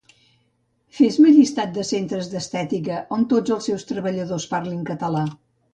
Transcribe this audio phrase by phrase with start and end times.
[0.99, 5.29] Fes-me llistat dels centres d'estètica on tots els seus treballadors parlin català